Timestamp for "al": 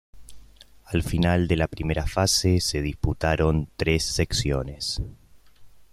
0.85-1.03